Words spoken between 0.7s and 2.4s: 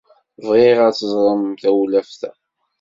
ad teẓremt tawlaft-a.